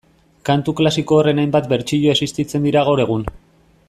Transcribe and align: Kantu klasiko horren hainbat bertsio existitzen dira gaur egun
Kantu 0.49 0.71
klasiko 0.79 1.19
horren 1.19 1.41
hainbat 1.43 1.69
bertsio 1.75 2.13
existitzen 2.15 2.65
dira 2.69 2.87
gaur 2.89 3.05
egun 3.05 3.29